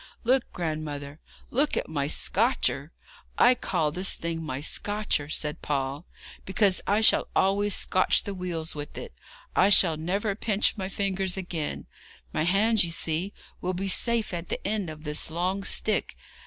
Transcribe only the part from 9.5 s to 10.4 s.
I shall never